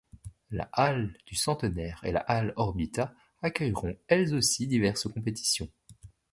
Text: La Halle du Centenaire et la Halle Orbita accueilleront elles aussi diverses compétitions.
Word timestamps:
La 0.49 0.67
Halle 0.73 1.15
du 1.27 1.35
Centenaire 1.35 2.01
et 2.03 2.11
la 2.11 2.21
Halle 2.21 2.53
Orbita 2.55 3.13
accueilleront 3.43 3.95
elles 4.07 4.33
aussi 4.33 4.65
diverses 4.65 5.03
compétitions. 5.07 5.69